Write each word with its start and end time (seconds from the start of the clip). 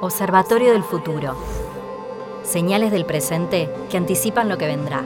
Observatorio 0.00 0.72
del 0.72 0.84
futuro. 0.84 1.36
Señales 2.44 2.92
del 2.92 3.04
presente 3.04 3.68
que 3.90 3.96
anticipan 3.96 4.48
lo 4.48 4.56
que 4.56 4.68
vendrá. 4.68 5.02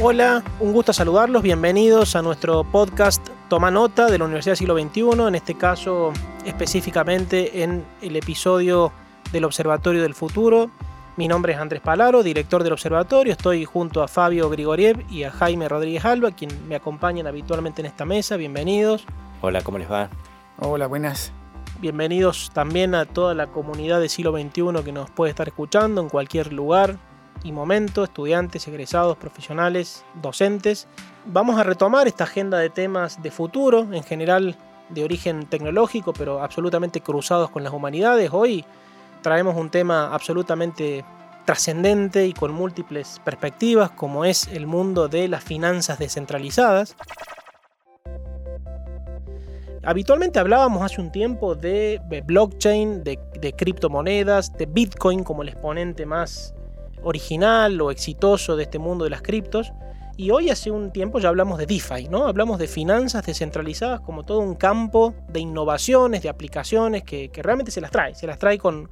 Hola, 0.00 0.42
un 0.58 0.72
gusto 0.72 0.94
saludarlos, 0.94 1.42
bienvenidos 1.42 2.16
a 2.16 2.22
nuestro 2.22 2.64
podcast 2.64 3.28
Toma 3.50 3.70
Nota 3.70 4.06
de 4.06 4.16
la 4.16 4.24
Universidad 4.24 4.52
del 4.52 4.58
Siglo 4.58 4.78
XXI, 4.78 5.28
en 5.28 5.34
este 5.34 5.54
caso 5.54 6.14
específicamente 6.46 7.62
en 7.62 7.84
el 8.00 8.16
episodio 8.16 8.90
del 9.32 9.44
Observatorio 9.44 10.00
del 10.00 10.14
Futuro. 10.14 10.70
Mi 11.18 11.28
nombre 11.28 11.52
es 11.52 11.58
Andrés 11.58 11.82
Palaro, 11.82 12.22
director 12.22 12.62
del 12.62 12.72
observatorio. 12.72 13.32
Estoy 13.32 13.66
junto 13.66 14.02
a 14.02 14.08
Fabio 14.08 14.48
Grigoriev 14.48 15.04
y 15.10 15.24
a 15.24 15.30
Jaime 15.30 15.68
Rodríguez 15.68 16.06
Alba, 16.06 16.30
quien 16.30 16.66
me 16.66 16.76
acompañan 16.76 17.26
habitualmente 17.26 17.82
en 17.82 17.86
esta 17.86 18.06
mesa. 18.06 18.38
Bienvenidos. 18.38 19.04
Hola, 19.42 19.60
¿cómo 19.60 19.76
les 19.76 19.90
va? 19.92 20.08
Hola, 20.58 20.86
buenas. 20.86 21.32
Bienvenidos 21.86 22.50
también 22.52 22.96
a 22.96 23.04
toda 23.04 23.32
la 23.32 23.46
comunidad 23.46 24.00
del 24.00 24.10
siglo 24.10 24.32
XXI 24.32 24.82
que 24.84 24.90
nos 24.90 25.08
puede 25.08 25.30
estar 25.30 25.46
escuchando 25.46 26.00
en 26.00 26.08
cualquier 26.08 26.52
lugar 26.52 26.98
y 27.44 27.52
momento, 27.52 28.02
estudiantes, 28.02 28.66
egresados, 28.66 29.16
profesionales, 29.16 30.04
docentes. 30.20 30.88
Vamos 31.26 31.60
a 31.60 31.62
retomar 31.62 32.08
esta 32.08 32.24
agenda 32.24 32.58
de 32.58 32.70
temas 32.70 33.22
de 33.22 33.30
futuro, 33.30 33.86
en 33.92 34.02
general 34.02 34.56
de 34.88 35.04
origen 35.04 35.46
tecnológico, 35.46 36.12
pero 36.12 36.42
absolutamente 36.42 37.02
cruzados 37.02 37.50
con 37.50 37.62
las 37.62 37.72
humanidades. 37.72 38.30
Hoy 38.32 38.64
traemos 39.22 39.54
un 39.54 39.70
tema 39.70 40.12
absolutamente 40.12 41.04
trascendente 41.44 42.26
y 42.26 42.32
con 42.32 42.52
múltiples 42.52 43.20
perspectivas, 43.24 43.92
como 43.92 44.24
es 44.24 44.48
el 44.48 44.66
mundo 44.66 45.06
de 45.06 45.28
las 45.28 45.44
finanzas 45.44 46.00
descentralizadas. 46.00 46.96
Habitualmente 49.86 50.40
hablábamos 50.40 50.82
hace 50.82 51.00
un 51.00 51.12
tiempo 51.12 51.54
de 51.54 52.00
blockchain, 52.26 53.04
de, 53.04 53.54
criptomonedas, 53.56 54.52
de 54.58 54.66
Bitcoin 54.66 55.22
como 55.22 55.42
el 55.42 55.48
exponente 55.50 56.04
más 56.04 56.56
original 57.04 57.80
o 57.80 57.92
exitoso 57.92 58.56
de 58.56 58.64
este 58.64 58.80
mundo 58.80 59.04
de 59.04 59.10
las 59.10 59.22
criptos. 59.22 59.72
Y 60.16 60.30
hoy 60.30 60.50
hace 60.50 60.72
un 60.72 60.90
tiempo 60.90 61.20
ya 61.20 61.28
hablamos 61.28 61.56
de 61.58 61.66
DeFi, 61.66 62.08
¿no? 62.08 62.26
Hablamos 62.26 62.58
de 62.58 62.66
finanzas 62.66 63.24
descentralizadas 63.24 64.00
como 64.00 64.24
todo 64.24 64.40
un 64.40 64.56
campo 64.56 65.14
de 65.28 65.38
innovaciones, 65.38 66.20
de 66.20 66.30
aplicaciones 66.30 67.04
que, 67.04 67.30
realmente 67.32 67.70
se 67.70 67.80
las 67.80 67.92
trae, 67.92 68.16
se 68.16 68.26
las 68.26 68.40
trae 68.40 68.58
con, 68.58 68.90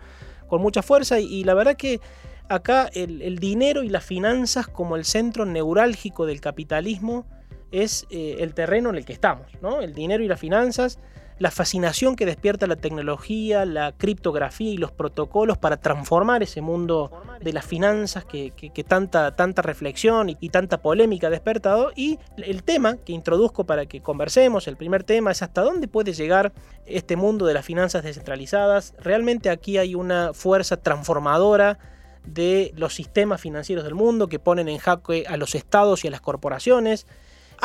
mucha 0.53 0.83
fuerza 0.83 1.19
y, 1.19 1.43
la 1.43 1.55
verdad 1.55 1.75
que 1.75 2.01
acá 2.49 2.89
el, 2.95 3.21
el, 3.23 3.41
dinero 3.41 3.83
y 3.83 3.89
las 3.89 4.05
finanzas 4.05 4.69
como 4.69 4.95
el 4.95 5.05
centro 5.05 5.45
neurálgico 5.45 6.25
del 6.27 6.41
capitalismo 6.41 7.27
es 7.75 8.07
eh, 8.11 8.37
el 8.39 8.55
terreno 8.55 8.91
en 8.91 8.97
el 8.97 9.05
que 9.05 9.13
estamos, 9.13 9.47
¿no? 9.61 9.81
El 9.81 9.95
dinero 9.95 10.23
y 10.23 10.29
las 10.29 10.39
finanzas, 10.39 11.01
la 11.41 11.51
fascinación 11.51 12.15
que 12.15 12.25
despierta 12.25 12.69
la 12.69 12.77
tecnología, 12.77 13.65
la 13.65 13.91
criptografía 13.91 14.71
y 14.71 14.77
los 14.77 14.93
protocolos 14.93 15.59
para 15.59 15.79
transformar 15.79 16.45
ese 16.45 16.61
mundo 16.61 17.11
de 17.41 17.53
las 17.53 17.67
finanzas 17.67 18.25
que, 18.25 18.53
tanta, 18.87 19.35
tanta 19.35 19.61
reflexión 19.61 20.29
y, 20.29 20.49
tanta 20.51 20.81
polémica 20.81 21.27
ha 21.27 21.31
despertado. 21.31 21.91
Y 21.97 22.21
el 22.37 22.63
tema 22.63 22.99
que 22.99 23.13
introduzco 23.13 23.65
para 23.65 23.87
que 23.87 24.01
conversemos, 24.01 24.69
el 24.69 24.77
primer 24.77 25.03
tema, 25.03 25.33
es 25.33 25.43
hasta 25.43 25.63
dónde 25.63 25.89
puede 25.89 26.13
llegar 26.13 26.53
este 26.87 27.17
mundo 27.17 27.47
de 27.47 27.55
las 27.55 27.65
finanzas 27.65 28.05
descentralizadas. 28.05 28.95
Realmente 29.01 29.51
aquí 29.51 29.79
hay 29.79 29.97
una 29.97 30.33
fuerza 30.33 30.77
transformadora 30.77 31.81
de 32.25 32.73
los 32.77 32.95
sistemas 32.95 33.41
financieros 33.41 33.85
del 33.85 33.95
mundo 33.95 34.29
que 34.29 34.39
ponen 34.39 34.69
en 34.69 34.79
jaque 34.79 35.25
a 35.27 35.37
los 35.37 35.57
estados 35.57 36.05
y 36.05 36.09
a 36.09 36.11
las 36.13 36.21
corporaciones 36.21 37.07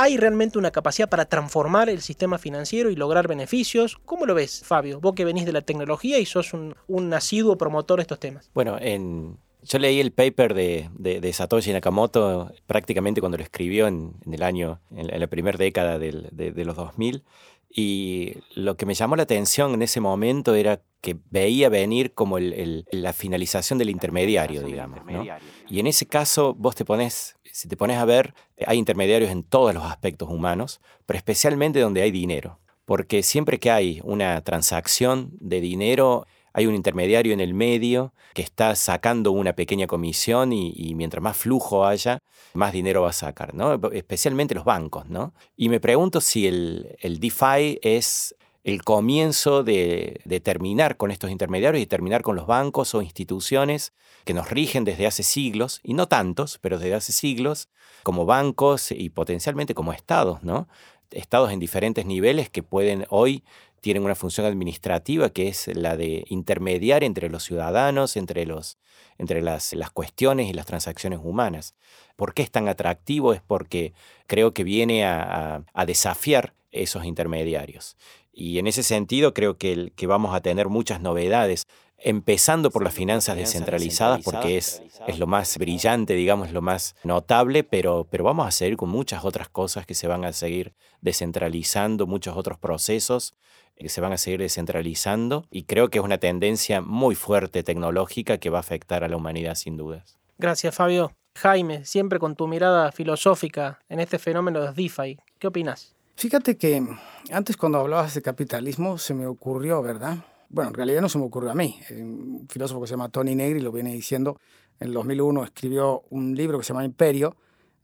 ¿Hay 0.02 0.16
realmente 0.16 0.58
una 0.58 0.72
capacidad 0.72 1.10
para 1.10 1.26
transformar 1.26 1.90
el 1.90 2.00
sistema 2.00 2.38
financiero 2.38 2.90
y 2.90 2.96
lograr 2.96 3.28
beneficios? 3.28 3.98
¿Cómo 4.06 4.26
lo 4.26 4.34
ves, 4.34 4.62
Fabio? 4.64 5.02
Vos 5.02 5.14
que 5.14 5.26
venís 5.26 5.46
de 5.46 5.52
la 5.52 5.60
tecnología 5.60 6.20
y 6.20 6.26
sos 6.26 6.54
un, 6.54 6.74
un 6.88 7.14
asiduo 7.14 7.58
promotor 7.58 7.98
de 7.98 8.04
estos 8.04 8.18
temas. 8.18 8.50
Bueno, 8.54 8.78
en, 8.80 9.38
yo 9.62 9.78
leí 9.78 10.00
el 10.00 10.12
paper 10.12 10.54
de, 10.54 10.90
de, 10.94 11.34
Satoshi 11.34 11.74
Nakamoto 11.74 12.50
prácticamente 12.66 13.20
cuando 13.20 13.38
lo 13.38 13.44
escribió 13.44 13.88
en, 13.88 14.14
el 14.32 14.42
año, 14.42 14.80
en 14.96 15.20
la, 15.20 15.28
primera 15.28 15.58
década 15.58 16.00
del, 16.00 16.30
de, 16.32 16.64
los 16.64 16.78
2000. 16.78 17.24
Y 17.70 18.34
lo 18.56 18.78
que 18.78 18.86
me 18.86 18.96
llamó 18.96 19.16
la 19.16 19.24
atención 19.24 19.74
en 19.74 19.84
ese 19.84 20.02
momento 20.02 20.56
era 20.56 20.82
que 21.02 21.18
veía 21.30 21.70
venir 21.70 22.14
como 22.14 22.40
la 22.40 23.14
finalización 23.14 23.78
del 23.80 23.90
intermediario, 23.90 24.64
digamos. 24.64 25.06
¿no? 25.06 25.24
Y 25.70 25.80
en 25.80 25.88
ese 25.88 26.08
caso 26.08 26.56
vos 26.56 26.76
te 26.76 26.84
pones 26.84 27.36
si 27.52 27.68
te 27.68 27.76
pones 27.76 27.98
a 27.98 28.06
ver, 28.06 28.34
hay 28.66 28.78
intermediarios 28.78 29.32
en 29.32 29.44
todos 29.44 29.74
los 29.74 29.84
aspectos 29.84 30.30
humanos, 30.30 30.80
pero 31.06 31.18
especialmente 31.18 31.80
donde 31.80 32.02
hay 32.02 32.12
dinero. 32.12 32.60
Porque 32.86 33.22
siempre 33.22 33.60
que 33.60 33.70
hay 33.70 34.00
una 34.04 34.42
transacción 34.42 35.32
de 35.40 35.62
dinero, 35.62 36.26
hay 36.54 36.66
un 36.66 36.76
intermediario 36.76 37.34
en 37.34 37.40
el 37.40 37.54
medio 37.54 38.14
que 38.34 38.42
está 38.42 38.76
sacando 38.76 39.32
una 39.32 39.54
pequeña 39.54 39.88
comisión 39.88 40.54
y, 40.54 40.94
mientras 40.96 41.22
más 41.22 41.38
flujo 41.38 41.86
haya, 41.86 42.20
más 42.54 42.74
dinero 42.74 43.02
va 43.04 43.10
a 43.10 43.14
sacar, 43.14 43.54
¿no? 43.54 43.80
Especialmente 43.92 44.56
los 44.56 44.66
bancos, 44.66 45.08
¿no? 45.08 45.34
Y 45.56 45.70
me 45.70 45.80
pregunto 45.80 46.22
si 46.22 46.48
el, 46.48 46.96
el 47.02 47.20
DeFi 47.20 47.80
es 47.82 48.36
el 48.64 48.84
comienzo 48.84 49.64
de, 49.64 50.22
terminar 50.44 50.98
con 50.98 51.12
estos 51.12 51.32
intermediarios 51.32 51.82
y 51.82 51.88
terminar 51.88 52.22
con 52.22 52.36
los 52.36 52.46
bancos 52.46 52.94
o 52.94 53.02
instituciones 53.02 53.94
que 54.26 54.34
nos 54.34 54.50
rigen 54.50 54.84
desde 54.84 55.08
hace 55.08 55.24
siglos, 55.24 55.80
y 55.84 55.94
no 55.94 56.08
tantos, 56.08 56.60
pero 56.60 56.78
desde 56.78 56.94
hace 56.94 57.14
siglos, 57.14 57.70
como 58.04 58.26
bancos 58.26 58.92
y 58.92 59.10
potencialmente 59.10 59.74
como 59.74 59.94
estados, 59.94 60.44
¿no? 60.44 60.68
Estados 61.12 61.52
en 61.52 61.60
diferentes 61.60 62.06
niveles 62.06 62.50
que 62.50 62.62
pueden 62.62 63.06
hoy 63.10 63.44
tienen 63.82 64.04
una 64.04 64.16
función 64.16 64.46
administrativa 64.46 65.30
que 65.30 65.48
es 65.48 65.68
la 65.76 65.98
de 65.98 66.26
intermediar 66.28 67.04
entre 67.04 67.30
los 67.30 67.44
ciudadanos, 67.44 68.18
entre, 68.18 68.46
los, 68.46 68.78
entre 69.18 69.42
las, 69.42 69.74
las 69.74 69.92
cuestiones 69.92 70.50
y 70.50 70.54
las 70.54 70.66
transacciones 70.66 71.20
humanas. 71.22 71.76
¿Por 72.16 72.34
qué 72.34 72.42
es 72.42 72.52
tan 72.52 72.68
atractivo? 72.68 73.34
Es 73.34 73.42
porque 73.42 73.94
creo 74.28 74.54
que 74.54 74.64
viene 74.64 75.06
a, 75.06 75.64
a 75.74 75.86
desafiar 75.86 76.54
esos 76.72 77.06
intermediarios. 77.06 77.98
Y 78.32 78.60
en 78.60 78.68
ese 78.68 78.84
sentido 78.84 79.34
creo 79.34 79.58
que, 79.58 79.92
que 79.96 80.08
vamos 80.08 80.34
a 80.34 80.42
tener 80.42 80.70
muchas 80.70 81.02
novedades, 81.02 81.68
empezando 82.02 82.72
por 82.72 82.84
las 82.84 82.94
finanzas 82.94 83.36
descentralizadas, 83.36 84.22
porque 84.24 84.58
es, 84.58 84.82
es 85.08 85.20
lo 85.20 85.28
más 85.28 85.58
brillante, 85.58 86.14
digamos, 86.14 86.52
lo 86.52 86.62
más 86.62 86.96
notable, 87.04 87.64
pero, 87.64 88.08
pero 88.10 88.24
vamos 88.24 88.48
a 88.48 88.52
seguir 88.52 88.78
con 88.78 88.90
muchas 88.90 89.26
otras 89.26 89.50
cosas 89.50 89.86
que 89.86 89.96
se 89.96 90.08
van 90.08 90.26
a 90.26 90.34
seguir 90.34 90.74
descentralizando, 91.02 92.08
muchos 92.08 92.36
otros 92.38 92.58
procesos 92.58 93.36
que 93.78 93.90
se 93.90 94.02
van 94.02 94.12
a 94.12 94.18
seguir 94.18 94.42
descentralizando, 94.42 95.46
y 95.50 95.64
creo 95.64 95.90
que 95.90 96.00
es 96.00 96.04
una 96.04 96.18
tendencia 96.18 96.82
muy 96.82 97.16
fuerte 97.16 97.64
tecnológica 97.64 98.38
que 98.38 98.50
va 98.50 98.58
a 98.58 98.62
afectar 98.62 99.06
a 99.06 99.08
la 99.08 99.16
humanidad 99.16 99.56
sin 99.56 99.78
dudas. 99.78 100.18
Gracias, 100.38 100.76
Fabio. 100.76 101.14
Jaime, 101.36 101.86
siempre 101.86 102.20
con 102.20 102.36
tu 102.36 102.48
mirada 102.48 102.92
filosófica 102.92 103.80
en 103.88 104.02
este 104.02 104.20
fenómeno 104.20 104.60
de 104.60 104.74
DeFi, 104.74 105.18
¿qué 105.38 105.48
opinas? 105.48 105.96
Fíjate 106.16 106.58
que 106.58 106.86
antes 107.32 107.56
cuando 107.56 107.80
hablabas 107.80 108.14
de 108.14 108.22
capitalismo 108.22 108.98
se 108.98 109.14
me 109.14 109.26
ocurrió, 109.26 109.82
¿verdad? 109.82 110.18
Bueno, 110.50 110.70
en 110.70 110.74
realidad 110.74 111.02
no 111.02 111.10
se 111.10 111.20
me 111.20 111.26
ocurrió 111.26 111.52
a 111.52 111.56
mí. 111.56 111.80
Un 111.92 112.48
filósofo 112.50 112.82
que 112.82 112.88
se 112.88 112.92
llama 112.92 113.10
Tony 113.10 113.36
Negri 113.36 113.60
lo 113.60 113.72
viene 113.72 113.94
diciendo. 113.94 114.40
En 114.80 114.88
el 114.88 114.94
2001 114.94 115.44
escribió 115.44 116.04
un 116.10 116.36
libro 116.36 116.58
que 116.58 116.64
se 116.64 116.74
llama 116.74 116.86
Imperio, 116.86 117.36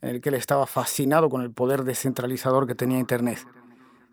en 0.02 0.10
el 0.10 0.22
que 0.22 0.30
él 0.30 0.36
estaba 0.36 0.66
fascinado 0.66 1.30
con 1.30 1.42
el 1.42 1.52
poder 1.52 1.84
descentralizador 1.84 2.66
que 2.66 2.74
tenía 2.74 2.98
Internet. 2.98 3.40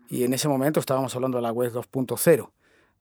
Y 0.07 0.23
en 0.23 0.33
ese 0.33 0.47
momento 0.47 0.79
estábamos 0.79 1.15
hablando 1.15 1.37
de 1.37 1.41
la 1.41 1.51
web 1.51 1.73
2.0. 1.73 2.51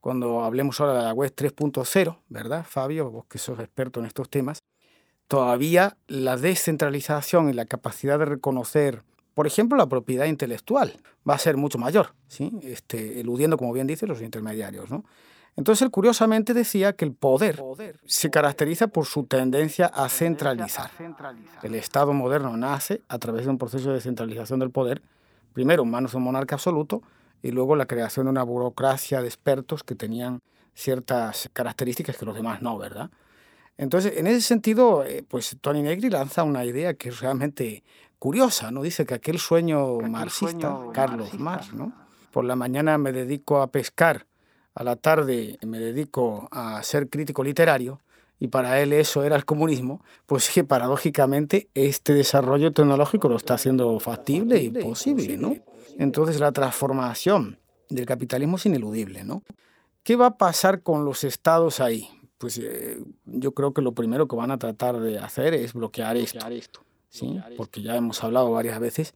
Cuando 0.00 0.42
hablemos 0.42 0.80
ahora 0.80 0.94
de 0.94 1.02
la 1.04 1.12
web 1.12 1.32
3.0, 1.34 2.18
¿verdad, 2.28 2.64
Fabio? 2.66 3.10
Vos 3.10 3.26
que 3.26 3.38
sos 3.38 3.58
experto 3.58 4.00
en 4.00 4.06
estos 4.06 4.30
temas, 4.30 4.62
todavía 5.28 5.98
la 6.08 6.36
descentralización 6.36 7.50
y 7.50 7.52
la 7.52 7.66
capacidad 7.66 8.18
de 8.18 8.24
reconocer 8.24 9.04
por 9.34 9.46
ejemplo, 9.46 9.78
la 9.78 9.88
propiedad 9.88 10.26
intelectual 10.26 11.00
va 11.28 11.34
a 11.34 11.38
ser 11.38 11.56
mucho 11.56 11.78
mayor, 11.78 12.14
¿sí? 12.28 12.52
este, 12.62 13.20
eludiendo, 13.20 13.56
como 13.56 13.72
bien 13.72 13.86
dice, 13.86 14.06
los 14.06 14.20
intermediarios. 14.20 14.90
¿no? 14.90 15.04
Entonces, 15.56 15.82
él 15.82 15.90
curiosamente 15.90 16.54
decía 16.54 16.94
que 16.94 17.04
el 17.04 17.12
poder 17.12 17.62
se 18.06 18.30
caracteriza 18.30 18.86
por 18.86 19.06
su 19.06 19.24
tendencia 19.24 19.86
a 19.86 20.08
centralizar. 20.08 20.90
El 21.62 21.74
Estado 21.74 22.12
moderno 22.12 22.56
nace 22.56 23.02
a 23.08 23.18
través 23.18 23.44
de 23.44 23.50
un 23.50 23.58
proceso 23.58 23.92
de 23.92 24.00
centralización 24.00 24.60
del 24.60 24.70
poder, 24.70 25.02
primero 25.52 25.82
en 25.82 25.90
manos 25.90 26.12
de 26.12 26.18
un 26.18 26.24
monarca 26.24 26.54
absoluto 26.54 27.02
y 27.42 27.50
luego 27.50 27.76
la 27.76 27.86
creación 27.86 28.26
de 28.26 28.30
una 28.30 28.44
burocracia 28.44 29.20
de 29.20 29.28
expertos 29.28 29.82
que 29.82 29.94
tenían 29.94 30.40
ciertas 30.74 31.50
características 31.52 32.16
que 32.16 32.24
los 32.24 32.34
demás 32.34 32.62
no, 32.62 32.78
¿verdad? 32.78 33.10
Entonces, 33.76 34.16
en 34.16 34.26
ese 34.26 34.40
sentido, 34.40 35.04
eh, 35.04 35.24
pues 35.26 35.56
Tony 35.60 35.82
Negri 35.82 36.08
lanza 36.08 36.44
una 36.44 36.64
idea 36.64 36.94
que 36.94 37.08
es 37.08 37.20
realmente 37.20 37.82
curiosa, 38.18 38.70
¿no? 38.70 38.82
Dice 38.82 39.04
que 39.04 39.14
aquel 39.14 39.38
sueño 39.38 39.98
marxista, 39.98 40.78
Carlos 40.94 41.34
Marx, 41.38 41.74
¿no? 41.74 41.92
Por 42.30 42.44
la 42.44 42.54
mañana 42.56 42.96
me 42.96 43.12
dedico 43.12 43.60
a 43.60 43.66
pescar, 43.66 44.26
a 44.74 44.84
la 44.84 44.96
tarde 44.96 45.58
me 45.66 45.78
dedico 45.78 46.48
a 46.50 46.82
ser 46.82 47.08
crítico 47.08 47.44
literario, 47.44 48.00
y 48.42 48.48
para 48.48 48.80
él 48.80 48.92
eso 48.92 49.22
era 49.22 49.36
el 49.36 49.44
comunismo, 49.44 50.02
pues 50.26 50.50
que 50.50 50.64
paradójicamente 50.64 51.68
este 51.74 52.12
desarrollo 52.12 52.72
tecnológico 52.72 53.28
lo 53.28 53.36
está 53.36 53.54
haciendo 53.54 54.00
factible 54.00 54.60
y 54.60 54.70
posible, 54.70 55.36
¿no? 55.36 55.54
Entonces 55.96 56.40
la 56.40 56.50
transformación 56.50 57.60
del 57.88 58.04
capitalismo 58.04 58.56
es 58.56 58.66
ineludible, 58.66 59.22
¿no? 59.22 59.44
¿Qué 60.02 60.16
va 60.16 60.26
a 60.26 60.38
pasar 60.38 60.82
con 60.82 61.04
los 61.04 61.22
estados 61.22 61.78
ahí? 61.78 62.08
Pues 62.38 62.58
eh, 62.58 62.98
yo 63.26 63.52
creo 63.52 63.72
que 63.72 63.80
lo 63.80 63.92
primero 63.92 64.26
que 64.26 64.34
van 64.34 64.50
a 64.50 64.58
tratar 64.58 64.98
de 64.98 65.20
hacer 65.20 65.54
es 65.54 65.72
bloquear 65.74 66.16
esto, 66.16 66.84
¿sí? 67.08 67.40
porque 67.56 67.80
ya 67.80 67.94
hemos 67.94 68.24
hablado 68.24 68.50
varias 68.50 68.80
veces 68.80 69.14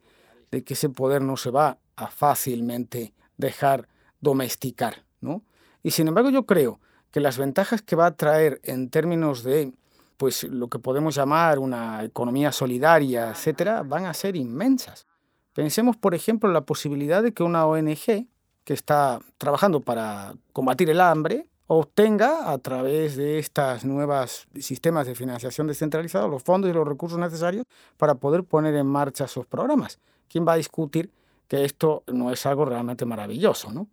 de 0.51 0.63
que 0.63 0.75
ese 0.75 0.87
poder 0.87 1.21
no 1.21 1.35
se 1.35 1.49
va 1.49 1.79
a 1.97 2.07
fácilmente 2.07 3.13
dejar 3.35 3.89
domesticar. 4.21 5.03
¿No? 5.21 5.43
Y 5.83 5.91
sin 5.91 6.07
embargo 6.07 6.29
yo 6.29 6.45
creo 6.45 6.79
que 7.11 7.19
las 7.19 7.37
ventajas 7.37 7.81
que 7.81 7.95
va 7.95 8.07
a 8.07 8.15
traer 8.15 8.59
en 8.63 8.89
términos 8.89 9.43
de 9.43 9.73
pues 10.17 10.43
lo 10.43 10.67
que 10.67 10.79
podemos 10.79 11.15
llamar 11.15 11.59
una 11.59 12.03
economía 12.03 12.51
solidaria, 12.51 13.29
etcétera, 13.29 13.83
van 13.83 14.05
a 14.05 14.13
ser 14.13 14.35
inmensas. 14.35 15.05
Pensemos, 15.53 15.95
por 15.95 16.15
ejemplo, 16.15 16.49
en 16.49 16.53
la 16.53 16.61
posibilidad 16.61 17.23
de 17.23 17.33
que 17.33 17.43
una 17.43 17.65
ONG 17.65 18.27
que 18.63 18.73
está 18.73 19.19
trabajando 19.37 19.81
para 19.81 20.35
combatir 20.53 20.89
el 20.89 21.01
hambre 21.01 21.47
obtenga 21.67 22.51
a 22.51 22.57
través 22.57 23.15
de 23.15 23.39
estos 23.39 23.85
nuevos 23.85 24.47
sistemas 24.59 25.05
de 25.05 25.15
financiación 25.15 25.67
descentralizados 25.67 26.29
los 26.29 26.43
fondos 26.43 26.69
y 26.69 26.73
los 26.73 26.87
recursos 26.87 27.19
necesarios 27.19 27.65
para 27.97 28.15
poder 28.15 28.43
poner 28.43 28.75
en 28.75 28.87
marcha 28.87 29.25
esos 29.25 29.45
programas. 29.45 29.99
¿Quién 30.29 30.47
va 30.47 30.53
a 30.53 30.57
discutir 30.57 31.11
que 31.47 31.65
esto 31.65 32.03
no 32.07 32.31
es 32.31 32.45
algo 32.45 32.65
realmente 32.65 33.05
maravilloso? 33.05 33.71
¿no? 33.71 33.87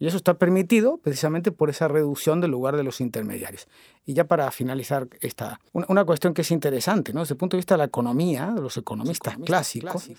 Y 0.00 0.06
eso 0.06 0.16
está 0.16 0.34
permitido 0.34 0.96
precisamente 0.96 1.52
por 1.52 1.68
esa 1.68 1.86
reducción 1.86 2.40
del 2.40 2.50
lugar 2.50 2.74
de 2.74 2.82
los 2.82 3.02
intermediarios. 3.02 3.68
Y 4.06 4.14
ya 4.14 4.24
para 4.24 4.50
finalizar 4.50 5.08
esta, 5.20 5.60
una, 5.72 6.06
cuestión 6.06 6.32
que 6.32 6.40
es 6.40 6.50
interesante, 6.50 7.12
¿no? 7.12 7.20
desde 7.20 7.34
el 7.34 7.38
punto 7.38 7.56
de 7.56 7.58
vista 7.58 7.74
de 7.74 7.78
la 7.78 7.84
economía, 7.84 8.50
los 8.58 8.78
economistas, 8.78 9.36
clásicos, 9.44 10.10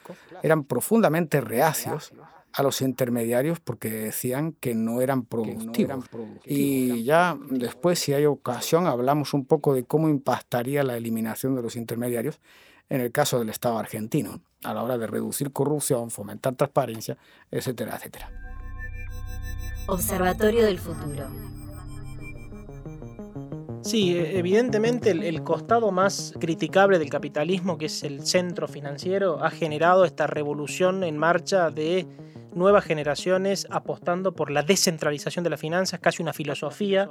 eran 0.44 0.66
profundamente 0.66 1.42
reacios 1.42 2.14
a 2.54 2.62
los 2.62 2.82
intermediarios 2.82 3.60
porque 3.60 3.90
decían 3.90 4.54
que 4.60 4.76
no 4.76 5.02
eran 5.02 5.24
productivos. 5.24 6.06
Y 6.46 7.04
ya 7.04 7.36
después, 7.50 7.98
si 7.98 8.14
hay 8.14 8.28
ocasión, 8.28 8.86
hablamos 8.86 9.34
un 9.34 9.46
poco 9.46 9.74
de 9.74 9.84
cómo 9.84 10.10
impactaría 10.10 10.84
la 10.84 10.96
eliminación 10.96 11.56
de 11.56 11.64
los 11.64 11.76
intermediarios 11.76 12.40
en 12.90 13.02
el 13.02 13.12
caso 13.12 13.40
del 13.40 13.50
Estado 13.50 13.80
argentino, 13.80 14.42
a 14.64 14.76
la 14.76 14.84
hora 14.84 15.00
de 15.00 15.08
reducir 15.08 15.52
corrupción, 15.52 16.12
fomentar 16.12 16.54
transparencia, 16.54 17.18
etcétera, 17.50 17.96
etcétera. 17.96 18.51
Observatorio 19.88 20.66
del 20.66 20.80
Futuro. 20.80 21.28
Sí, 23.84 24.16
e, 24.16 24.38
evidentemente 24.38 25.12
el, 25.12 25.44
costado 25.44 25.92
más 25.92 26.34
criticable 26.40 27.00
del 27.00 27.10
capitalismo, 27.10 27.78
que 27.78 27.88
es 27.88 28.04
el 28.04 28.26
centro 28.26 28.68
financiero, 28.68 29.44
ha 29.44 29.50
generado 29.50 30.06
esta 30.06 30.28
revolución 30.28 31.04
en 31.04 31.18
marcha 31.18 31.72
de 31.72 32.08
nuevas 32.54 32.84
generaciones 32.84 33.66
apostando 33.70 34.34
por 34.34 34.52
la 34.52 34.62
descentralización 34.62 35.44
de 35.44 35.50
las 35.50 35.60
finanzas, 35.60 36.00
casi 36.00 36.22
una 36.22 36.34
filosofía 36.34 37.10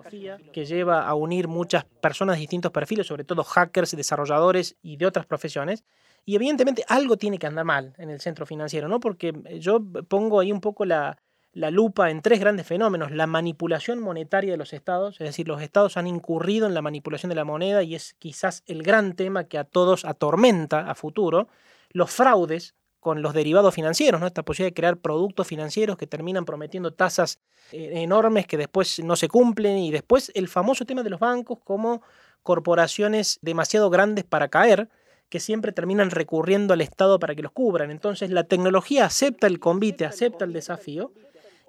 que 0.53 0.65
lleva 0.65 1.07
a 1.07 1.15
unir 1.15 1.49
muchas 1.49 1.85
personas 1.85 2.37
de 2.37 2.41
distintos 2.41 2.73
perfiles, 2.73 3.07
sobre 3.07 3.25
todo 3.25 3.43
hackers, 3.43 3.97
desarrolladores 3.97 4.77
y 4.83 4.97
de 4.97 5.07
otras 5.07 5.27
profesiones. 5.27 5.85
Y 6.25 6.37
evidentemente 6.37 6.85
algo 6.87 7.17
tiene 7.17 7.39
que 7.39 7.47
andar 7.47 7.65
mal 7.65 7.95
en 7.97 8.11
el 8.11 8.21
centro 8.21 8.47
financiero, 8.47 8.87
¿no? 8.89 9.01
Porque 9.01 9.33
yo 9.59 9.81
pongo 10.07 10.41
ahí 10.41 10.53
un 10.53 10.61
poco 10.61 10.85
la, 10.85 11.17
la 11.52 11.70
lupa 11.70 12.11
en 12.11 12.23
tres 12.23 12.41
grandes 12.41 12.67
fenómenos. 12.67 13.11
La 13.11 13.26
manipulación 13.26 14.00
monetaria 14.00 14.52
de 14.52 14.56
los 14.56 14.73
estados, 14.73 15.20
es 15.20 15.26
decir, 15.26 15.49
los 15.49 15.62
estados 15.62 15.97
han 15.97 16.06
incurrido 16.06 16.67
en 16.67 16.75
la 16.75 16.82
manipulación 16.82 17.31
de 17.31 17.37
la 17.37 17.44
moneda 17.44 17.82
y 17.82 17.94
es 17.94 18.14
quizás 18.19 18.62
el 18.67 18.82
gran 18.82 19.14
tema 19.14 19.44
que 19.44 19.58
a 19.58 19.64
todos 19.64 20.05
atormenta 20.05 20.91
a 20.91 20.94
futuro. 20.94 21.49
Los 21.91 22.11
fraudes 22.11 22.75
con 23.00 23.23
los 23.23 23.32
derivados 23.32 23.75
financieros, 23.75 24.20
¿no? 24.20 24.26
esta 24.26 24.43
posibilidad 24.43 24.70
de 24.70 24.75
crear 24.75 24.97
productos 24.99 25.47
financieros 25.47 25.97
que 25.97 26.06
terminan 26.06 26.44
prometiendo 26.44 26.93
tasas 26.93 27.41
eh, 27.73 28.02
enormes 28.02 28.47
que 28.47 28.58
después 28.58 29.02
no 29.02 29.17
se 29.17 29.26
cumplen 29.26 29.79
y 29.79 29.91
después 29.91 30.31
el 30.35 30.49
famoso 30.49 30.85
tema 30.85 31.02
de 31.02 31.08
los 31.08 31.19
bancos 31.19 31.58
como 31.64 32.02
corporaciones 32.43 33.38
demasiado 33.41 33.88
grandes 33.88 34.25
para 34.25 34.49
caer, 34.49 34.88
que 35.31 35.41
siempre 35.41 35.73
terminan 35.73 36.11
recurriendo 36.11 36.75
al 36.75 36.81
Estado 36.81 37.19
para 37.19 37.35
que 37.35 37.43
los 37.43 37.52
cubran. 37.52 37.91
Entonces 37.91 38.31
la 38.31 38.44
tecnología 38.44 39.06
acepta 39.06 39.47
el 39.47 39.61
convite, 39.61 40.05
acepta 40.05 40.44
el 40.44 40.52
desafío 40.52 41.12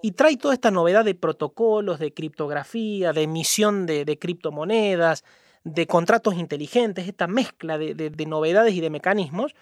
y 0.01 0.11
trae 0.11 0.37
toda 0.37 0.53
esta 0.53 0.71
novedad 0.71 1.05
de 1.05 1.15
protocolos, 1.15 1.99
de 1.99 2.13
criptografía, 2.13 3.13
de 3.13 3.23
emisión 3.23 3.85
de, 3.85 4.17
criptomonedas, 4.19 5.23
de 5.63 5.87
contratos 5.87 6.35
inteligentes, 6.35 7.07
esta 7.07 7.27
mezcla 7.27 7.77
de, 7.77 8.25
novedades 8.27 8.73
y 8.73 8.81
de 8.81 8.89
mecanismos 8.89 9.55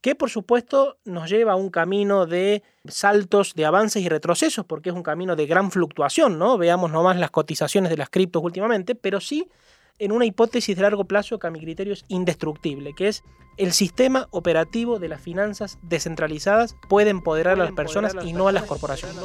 que 0.00 0.14
por 0.14 0.30
supuesto 0.30 0.96
nos 1.04 1.28
lleva 1.28 1.52
a 1.52 1.56
un 1.56 1.68
camino 1.68 2.24
de 2.24 2.62
saltos, 2.86 3.52
de 3.54 3.66
avances 3.66 4.02
y 4.02 4.08
retrocesos, 4.08 4.64
porque 4.64 4.88
es 4.88 4.94
un 4.94 5.02
camino 5.02 5.36
de 5.36 5.44
gran 5.44 5.70
fluctuación, 5.70 6.38
¿no? 6.38 6.56
Veamos 6.56 6.90
nomás 6.90 7.18
las 7.18 7.30
cotizaciones 7.30 7.90
de 7.90 7.98
las 7.98 8.08
criptos 8.08 8.42
últimamente, 8.42 8.94
pero 8.94 9.20
sí 9.20 9.50
en 10.00 10.12
una 10.12 10.24
hipótesis 10.24 10.74
de 10.74 10.82
largo 10.82 11.04
plazo 11.04 11.38
que 11.38 11.46
a 11.46 11.50
mi 11.50 11.60
criterio 11.60 11.92
es 11.92 12.04
indestructible, 12.08 12.94
que 12.94 13.08
es 13.08 13.22
el 13.58 13.72
sistema 13.72 14.26
operativo 14.30 14.98
de 14.98 15.08
las 15.08 15.20
finanzas 15.20 15.78
descentralizadas 15.82 16.74
puede 16.88 17.10
empoderar 17.10 17.60
a 17.60 17.64
las 17.64 17.72
personas 17.72 18.14
y 18.24 18.32
no 18.32 18.48
a 18.48 18.52
las 18.52 18.62
corporaciones. 18.62 19.18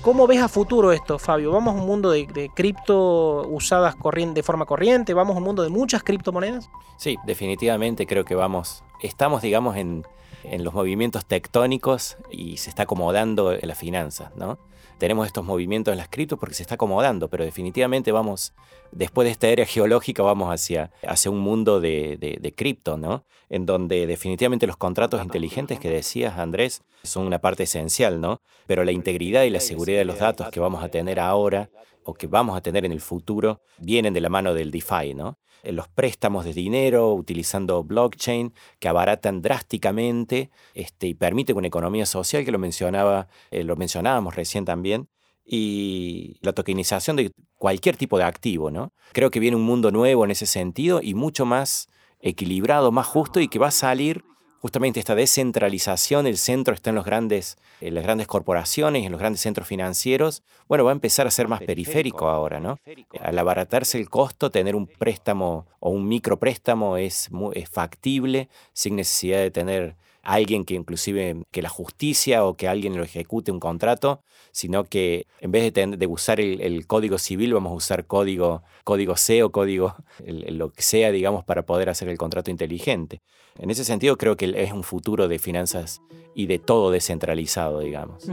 ¿Cómo 0.00 0.26
ves 0.26 0.40
a 0.40 0.48
futuro 0.48 0.92
esto, 0.92 1.18
Fabio? 1.18 1.52
¿Vamos 1.52 1.76
a 1.76 1.78
un 1.78 1.86
mundo 1.86 2.10
de, 2.10 2.50
cripto 2.54 3.46
usadas 3.48 3.94
de 4.34 4.42
forma 4.42 4.64
corriente? 4.64 5.12
¿Vamos 5.12 5.34
a 5.34 5.38
un 5.38 5.44
mundo 5.44 5.62
de 5.62 5.68
muchas 5.68 6.02
criptomonedas? 6.02 6.70
Sí, 6.96 7.18
definitivamente 7.26 8.06
creo 8.06 8.24
que 8.24 8.34
vamos. 8.34 8.82
Estamos, 9.02 9.42
digamos, 9.42 9.76
en, 9.76 10.06
en 10.44 10.64
los 10.64 10.72
movimientos 10.72 11.26
tectónicos 11.26 12.16
y 12.30 12.56
se 12.56 12.70
está 12.70 12.84
acomodando 12.84 13.54
la 13.60 13.74
finanza, 13.74 14.32
¿no? 14.36 14.58
Tenemos 15.00 15.26
estos 15.26 15.44
movimientos 15.44 15.90
en 15.90 15.98
las 15.98 16.08
criptos 16.08 16.38
porque 16.38 16.54
se 16.54 16.62
está 16.62 16.74
acomodando, 16.74 17.28
pero 17.28 17.42
definitivamente 17.42 18.12
vamos, 18.12 18.52
después 18.92 19.24
de 19.24 19.32
esta 19.32 19.48
era 19.48 19.64
geológica, 19.64 20.22
vamos 20.22 20.52
hacia, 20.52 20.92
hacia 21.08 21.30
un 21.30 21.40
mundo 21.40 21.80
de, 21.80 22.18
de, 22.18 22.52
cripto, 22.52 22.98
¿no? 22.98 23.24
En 23.48 23.64
donde 23.64 24.06
definitivamente 24.06 24.66
los 24.66 24.76
contratos 24.76 25.24
inteligentes 25.24 25.80
que 25.80 25.88
decías, 25.88 26.38
Andrés, 26.38 26.82
son 27.02 27.26
una 27.26 27.40
parte 27.40 27.62
esencial, 27.62 28.20
¿no? 28.20 28.42
Pero 28.66 28.84
la 28.84 28.92
integridad 28.92 29.44
y 29.44 29.50
la 29.50 29.60
seguridad 29.60 29.98
de 29.98 30.04
los 30.04 30.18
datos 30.18 30.50
que 30.50 30.60
vamos 30.60 30.84
a 30.84 30.90
tener 30.90 31.18
ahora 31.18 31.70
o 32.04 32.12
que 32.12 32.26
vamos 32.26 32.54
a 32.56 32.60
tener 32.60 32.84
en 32.84 32.92
el 32.92 33.00
futuro 33.00 33.62
vienen 33.78 34.12
de 34.12 34.20
la 34.20 34.28
mano 34.28 34.52
del 34.52 34.70
DeFi, 34.70 35.14
¿no? 35.14 35.38
Los 35.64 35.88
préstamos 35.88 36.44
de 36.44 36.52
dinero 36.52 37.12
utilizando 37.14 37.82
blockchain 37.84 38.52
que 38.78 38.88
abaratan 38.88 39.42
drásticamente 39.42 40.50
este, 40.74 41.08
y 41.08 41.14
permiten 41.14 41.56
una 41.56 41.66
economía 41.66 42.06
social 42.06 42.44
que 42.44 42.52
lo 42.52 42.58
mencionaba, 42.58 43.28
eh, 43.50 43.64
lo 43.64 43.76
mencionábamos 43.76 44.36
recién 44.36 44.64
también, 44.64 45.08
y 45.44 46.38
la 46.42 46.52
tokenización 46.52 47.16
de 47.16 47.32
cualquier 47.56 47.96
tipo 47.96 48.18
de 48.18 48.24
activo, 48.24 48.70
¿no? 48.70 48.92
Creo 49.12 49.30
que 49.30 49.40
viene 49.40 49.56
un 49.56 49.64
mundo 49.64 49.90
nuevo 49.90 50.24
en 50.24 50.30
ese 50.30 50.46
sentido 50.46 51.00
y 51.02 51.14
mucho 51.14 51.44
más 51.44 51.88
equilibrado, 52.20 52.92
más 52.92 53.06
justo 53.06 53.40
y 53.40 53.48
que 53.48 53.58
va 53.58 53.68
a 53.68 53.72
salir 53.72 54.22
justamente 54.60 55.00
esta 55.00 55.14
descentralización, 55.14 56.26
el 56.26 56.36
centro 56.36 56.74
está 56.74 56.90
en, 56.90 56.96
los 56.96 57.04
grandes, 57.04 57.56
en 57.80 57.94
las 57.94 58.04
grandes 58.04 58.26
corporaciones, 58.26 59.04
en 59.04 59.12
los 59.12 59.18
grandes 59.18 59.40
centros 59.40 59.66
financieros, 59.66 60.42
bueno, 60.68 60.84
va 60.84 60.90
a 60.90 60.92
empezar 60.92 61.26
a 61.26 61.30
ser 61.30 61.48
más 61.48 61.62
periférico 61.62 62.28
ahora, 62.28 62.60
¿no? 62.60 62.78
Al 63.20 63.38
abaratarse 63.38 63.98
el 63.98 64.10
costo, 64.10 64.50
tener 64.50 64.76
un 64.76 64.86
préstamo 64.86 65.66
o 65.80 65.90
un 65.90 66.06
micropréstamo 66.06 66.98
es, 66.98 67.30
es 67.54 67.68
factible 67.70 68.48
sin 68.74 68.96
necesidad 68.96 69.38
de 69.38 69.50
tener 69.50 69.96
alguien 70.22 70.64
que 70.64 70.74
inclusive 70.74 71.44
que 71.50 71.62
la 71.62 71.68
justicia 71.68 72.44
o 72.44 72.54
que 72.54 72.68
alguien 72.68 72.96
lo 72.96 73.02
ejecute 73.02 73.52
un 73.52 73.60
contrato, 73.60 74.22
sino 74.52 74.84
que 74.84 75.26
en 75.40 75.50
vez 75.50 75.72
de, 75.72 75.86
de 75.86 76.06
usar 76.06 76.40
el, 76.40 76.86
código 76.86 77.18
civil 77.18 77.54
vamos 77.54 77.72
a 77.72 77.74
usar 77.74 78.06
código, 78.06 78.62
código 78.84 79.16
C 79.16 79.42
o 79.42 79.50
código 79.50 79.96
lo 80.24 80.70
que 80.70 80.82
sea, 80.82 81.10
digamos, 81.10 81.44
para 81.44 81.64
poder 81.64 81.88
hacer 81.88 82.08
el 82.08 82.18
contrato 82.18 82.50
inteligente. 82.50 83.22
En 83.58 83.70
ese 83.70 83.84
sentido 83.84 84.16
creo 84.16 84.36
que 84.36 84.52
es 84.56 84.72
un 84.72 84.82
futuro 84.82 85.28
de 85.28 85.38
finanzas 85.38 86.02
y 86.34 86.46
de 86.46 86.58
todo 86.58 86.90
descentralizado, 86.90 87.80
digamos. 87.80 88.26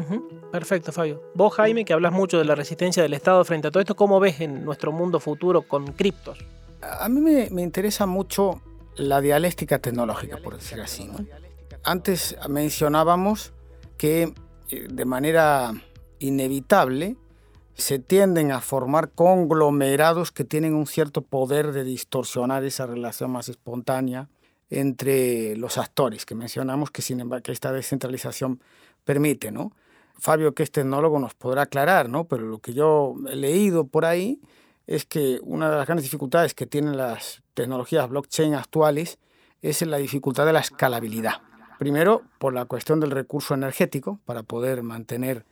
Perfecto, 0.52 0.92
Fabio. 0.92 1.22
Vos, 1.34 1.54
Jaime, 1.56 1.86
que 1.86 1.94
hablas 1.94 2.14
mucho 2.14 2.38
de 2.38 2.46
la 2.46 2.56
resistencia 2.56 3.04
del 3.04 3.14
Estado 3.14 3.44
frente 3.44 3.68
a 3.68 3.72
todo 3.72 3.82
esto, 3.82 3.96
¿cómo 3.96 4.20
ves 4.20 4.42
en 4.42 4.64
nuestro 4.64 4.92
mundo 4.92 5.20
futuro 5.20 5.64
con 5.64 5.94
criptos? 5.94 6.38
A 6.82 7.10
mí 7.10 7.22
me, 7.22 7.50
me 7.50 7.64
interesa 7.64 8.06
mucho 8.06 8.62
la 8.96 9.22
dialéctica 9.22 9.80
tecnológica, 9.80 10.38
por 10.38 10.56
decir 10.56 10.80
así. 10.80 11.06
¿no? 11.06 11.18
Antes 11.88 12.36
mencionábamos 12.50 13.54
que 13.98 14.34
eh, 14.72 14.88
de 14.92 15.06
manera 15.06 15.72
inevitable 16.20 17.16
se 17.76 17.98
tienden 17.98 18.52
a 18.52 18.60
formar 18.60 19.12
conglomerados 19.12 20.34
que 20.34 20.44
tienen 20.44 20.76
un 20.76 20.86
cierto 20.86 21.22
poder 21.22 21.72
de 21.72 21.86
distorsionar 21.86 22.66
esa 22.66 22.88
relación 22.88 23.32
más 23.32 23.48
espontánea 23.48 24.28
entre 24.70 25.56
los 25.56 25.78
actores 25.78 26.26
que 26.26 26.36
mencionamos 26.36 26.92
que 26.92 27.02
sin 27.02 27.22
embargo 27.22 27.54
esta 27.54 27.72
descentralización 27.72 28.62
permite, 29.06 29.54
¿no? 29.54 29.72
Fabio, 30.20 30.54
que 30.54 30.64
es 30.64 30.72
tecnólogo, 30.72 31.20
nos 31.20 31.36
podrá 31.36 31.62
aclarar, 31.62 32.10
¿no? 32.10 32.26
Pero 32.26 32.48
lo 32.48 32.60
que 32.60 32.74
yo 32.74 33.16
he 33.32 33.38
leído 33.38 33.88
por 33.88 34.04
ahí 34.04 34.42
es 34.88 35.06
que 35.06 35.40
una 35.42 35.72
de 35.72 35.78
las 35.78 35.86
grandes 35.88 36.04
dificultades 36.04 36.54
que 36.54 36.66
tienen 36.66 36.98
las 36.98 37.44
tecnologías 37.54 38.10
blockchain 38.10 38.56
actuales 38.56 39.20
es 39.62 39.82
la 39.84 39.96
dificultad 39.96 40.46
de 40.46 40.52
la 40.52 40.60
escalabilidad. 40.60 41.48
Primero, 41.78 42.24
por 42.40 42.54
la 42.54 42.66
cuestión 42.66 43.00
del 43.00 43.12
recurso 43.12 43.54
energético, 43.54 44.20
para 44.26 44.44
poder 44.44 44.82
mantener 44.82 45.46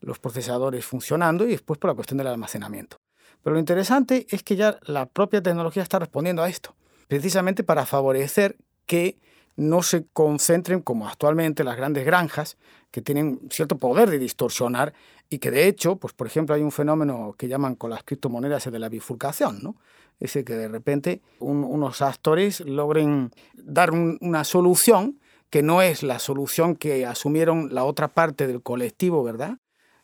los 0.00 0.18
procesadores 0.18 0.84
funcionando 0.84 1.46
y 1.46 1.50
después 1.50 1.78
por 1.78 1.90
la 1.90 1.94
cuestión 1.94 2.18
del 2.18 2.26
almacenamiento. 2.26 2.98
Pero 3.42 3.54
lo 3.54 3.60
interesante 3.60 4.26
es 4.30 4.42
que 4.42 4.56
ya 4.56 4.78
la 4.82 5.06
propia 5.06 5.42
tecnología 5.42 5.82
está 5.82 5.98
respondiendo 5.98 6.42
a 6.42 6.48
esto, 6.48 6.74
precisamente 7.06 7.62
para 7.62 7.86
favorecer 7.86 8.56
que 8.86 9.18
no 9.56 9.82
se 9.82 10.06
concentren 10.12 10.80
como 10.82 11.08
actualmente 11.08 11.64
las 11.64 11.76
grandes 11.76 12.04
granjas, 12.04 12.56
que 12.90 13.02
tienen 13.02 13.40
cierto 13.50 13.76
poder 13.76 14.08
de 14.08 14.18
distorsionar 14.18 14.94
y 15.28 15.38
que 15.38 15.50
de 15.50 15.66
hecho, 15.66 15.96
pues 15.96 16.14
por 16.14 16.26
ejemplo, 16.26 16.54
hay 16.54 16.62
un 16.62 16.72
fenómeno 16.72 17.34
que 17.36 17.48
llaman 17.48 17.74
con 17.74 17.90
las 17.90 18.02
criptomonedas 18.04 18.66
el 18.66 18.72
de 18.72 18.78
la 18.78 18.88
bifurcación, 18.88 19.60
¿no? 19.62 19.76
Ese 20.20 20.44
que 20.44 20.54
de 20.54 20.68
repente 20.68 21.22
unos 21.40 22.02
actores 22.02 22.60
logren 22.60 23.30
dar 23.54 23.90
una 23.92 24.44
solución 24.44 25.18
que 25.50 25.62
no 25.62 25.82
es 25.82 26.02
la 26.02 26.18
solución 26.18 26.76
que 26.76 27.06
asumieron 27.06 27.74
la 27.74 27.84
otra 27.84 28.08
parte 28.08 28.46
del 28.46 28.62
colectivo, 28.62 29.22
¿verdad? 29.22 29.58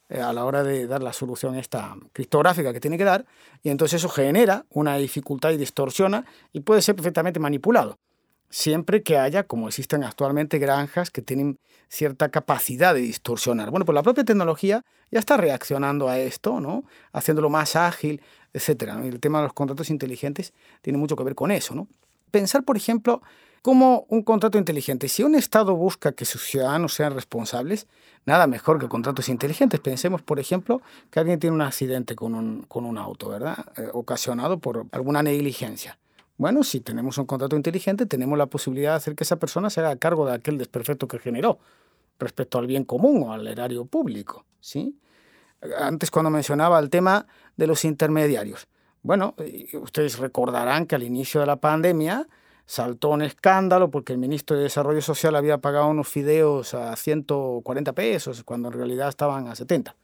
Eh, 0.09 0.21
a 0.21 0.33
la 0.33 0.45
hora 0.45 0.63
de 0.63 0.87
dar 0.87 1.03
la 1.03 1.13
solución 1.13 1.55
esta 1.55 1.97
criptográfica 2.13 2.73
que 2.73 2.81
tiene 2.81 2.99
que 2.99 3.05
dar, 3.05 3.27
y 3.63 3.71
entonces 3.71 4.01
eso 4.01 4.09
genera 4.09 4.67
una 4.71 4.97
dificultad 4.97 5.51
y 5.51 5.57
distorsiona 5.57 6.25
y 6.53 6.61
puede 6.61 6.83
ser 6.83 6.95
perfectamente 6.95 7.41
manipulado 7.41 7.99
siempre 8.55 9.03
que 9.03 9.19
haya, 9.19 9.43
como 9.43 9.67
existen 9.67 10.05
actualmente, 10.05 10.61
granjas 10.61 11.11
que 11.11 11.23
tienen 11.23 11.59
cierta 11.89 12.29
capacidad 12.29 12.95
de 12.95 13.01
distorsionar. 13.01 13.71
Bueno, 13.71 13.85
pues 13.85 13.95
la 13.95 14.05
propia 14.05 14.23
tecnología 14.23 14.85
ya 15.11 15.19
está 15.19 15.37
reaccionando 15.37 16.09
a 16.09 16.21
esto, 16.21 16.61
¿no? 16.61 16.85
Haciéndolo 17.13 17.51
más 17.51 17.75
ágil, 17.75 18.23
etc. 18.53 18.93
El 19.03 19.19
tema 19.19 19.39
de 19.39 19.45
los 19.47 19.55
contratos 19.55 19.91
inteligentes 19.91 20.53
tiene 20.83 21.01
mucho 21.01 21.17
que 21.17 21.25
ver 21.25 21.35
con 21.35 21.51
eso, 21.51 21.75
¿no? 21.75 21.89
Pensar, 22.31 22.63
por 22.63 22.77
ejemplo, 22.77 23.23
cómo 23.65 24.05
un 24.11 24.23
contrato 24.23 24.59
inteligente, 24.59 25.09
si 25.09 25.23
un 25.23 25.35
Estado 25.35 25.75
busca 25.75 26.13
que 26.13 26.27
sus 26.27 26.43
ciudadanos 26.43 26.93
sean 26.93 27.15
responsables, 27.15 27.87
nada 28.27 28.47
mejor 28.47 28.79
que 28.79 28.89
contratos 28.89 29.31
inteligentes. 29.31 29.81
Pensemos, 29.81 30.21
por 30.21 30.39
ejemplo, 30.39 30.83
que 31.11 31.19
alguien 31.19 31.41
tiene 31.41 31.57
un 31.57 31.63
accidente 31.63 32.15
con 32.15 32.35
un, 32.35 32.65
con 32.65 32.85
un 32.85 32.99
auto, 32.99 33.31
¿verdad? 33.31 33.65
Eh, 33.79 33.89
ocasionado 33.95 34.59
por 34.59 34.85
alguna 34.93 35.23
negligencia. 35.23 35.99
Bueno, 36.37 36.63
si 36.63 36.81
tenemos 36.81 37.17
un 37.17 37.25
contrato 37.25 37.57
inteligente, 37.57 38.05
tenemos 38.05 38.37
la 38.37 38.45
posibilidad 38.45 38.91
de 38.91 38.97
hacer 38.97 39.15
que 39.15 39.25
esa 39.25 39.37
persona 39.37 39.71
se 39.71 39.81
haga 39.81 39.97
cargo 39.97 40.27
de 40.27 40.35
aquel 40.35 40.59
desperfecto 40.59 41.09
que 41.09 41.19
generó 41.19 41.59
respecto 42.19 42.59
al 42.59 42.67
bien 42.67 42.85
común 42.85 43.23
o 43.23 43.33
al 43.33 43.47
erario 43.47 43.87
público. 43.87 44.45
¿sí? 44.61 44.99
Antes 45.81 46.11
cuando 46.11 46.29
mencionaba 46.29 46.79
el 46.81 46.91
tema 46.91 47.27
de 47.57 47.67
los 47.67 47.87
intermediarios. 47.87 48.67
Bueno, 49.01 49.35
ustedes 49.81 50.19
recordarán 50.19 50.85
que 50.85 50.97
al 50.97 51.03
inicio 51.03 51.41
de 51.41 51.47
la 51.47 51.57
pandemia 51.57 52.29
saltó 52.67 53.11
un 53.11 53.23
escándalo 53.23 53.91
porque 53.91 54.13
el 54.13 54.19
ministro 54.19 54.57
de 54.57 54.65
Desarrollo 54.65 55.03
Social 55.03 55.37
había 55.37 55.59
pagado 55.59 55.89
unos 55.89 56.09
fideos 56.09 56.75
a 56.75 56.95
140 56.97 57.93
pesos 57.93 58.43
cuando 58.45 58.69
en 58.69 58.75
realidad 58.75 59.09
estaban 59.09 59.49
a 59.49 59.55
70. 59.55 59.95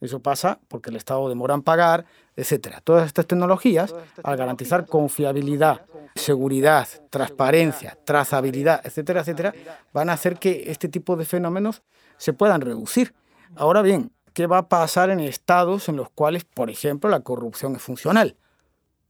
Eso 0.00 0.20
pasa 0.20 0.58
porque 0.68 0.90
el 0.90 0.96
Estado 0.96 1.28
demora 1.28 1.54
en 1.54 1.62
pagar, 1.62 2.04
etc. 2.36 2.78
Todas 2.84 3.06
estas 3.06 3.26
tecnologías, 3.26 3.94
al 4.22 4.36
garantizar 4.36 4.86
confiabilidad, 4.86 5.86
seguridad, 6.14 6.86
transparencia, 7.10 7.96
trazabilidad, 8.04 8.82
etcétera, 8.84 9.20
etcétera, 9.20 9.54
van 9.92 10.10
a 10.10 10.14
hacer 10.14 10.38
que 10.38 10.70
este 10.70 10.88
tipo 10.88 11.16
de 11.16 11.24
fenómenos 11.24 11.82
se 12.18 12.32
puedan 12.32 12.60
reducir. 12.60 13.14
Ahora 13.56 13.80
bien, 13.80 14.12
¿qué 14.34 14.46
va 14.46 14.58
a 14.58 14.68
pasar 14.68 15.10
en 15.10 15.20
estados 15.20 15.88
en 15.88 15.96
los 15.96 16.10
cuales, 16.10 16.44
por 16.44 16.68
ejemplo, 16.68 17.08
la 17.08 17.20
corrupción 17.20 17.74
es 17.76 17.82
funcional? 17.82 18.36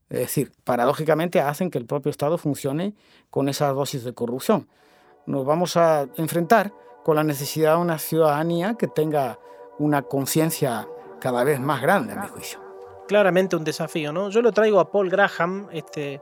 Es 0.09 0.19
decir, 0.19 0.51
paradójicamente 0.63 1.41
hacen 1.41 1.71
que 1.71 1.77
el 1.77 1.85
propio 1.85 2.09
Estado 2.09 2.37
funcione 2.37 2.93
con 3.29 3.49
esa 3.49 3.69
dosis 3.69 4.03
de 4.03 4.13
corrupción. 4.13 4.67
Nos 5.25 5.45
vamos 5.45 5.77
a 5.77 6.07
enfrentar 6.17 6.71
con 7.03 7.15
la 7.15 7.23
necesidad 7.23 7.75
de 7.75 7.81
una 7.81 7.97
ciudadanía 7.97 8.75
que 8.75 8.87
tenga 8.87 9.39
una 9.79 10.03
conciencia 10.03 10.87
cada 11.19 11.43
vez 11.43 11.59
más 11.59 11.81
grande, 11.81 12.13
a 12.13 12.21
mi 12.21 12.27
juicio. 12.27 12.59
Claramente 13.07 13.55
un 13.55 13.63
desafío, 13.63 14.13
¿no? 14.13 14.29
Yo 14.29 14.41
lo 14.41 14.51
traigo 14.51 14.79
a 14.79 14.91
Paul 14.91 15.09
Graham, 15.09 15.67
este 15.71 16.21